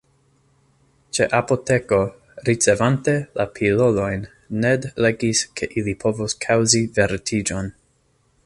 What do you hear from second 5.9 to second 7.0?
povos kaŭzi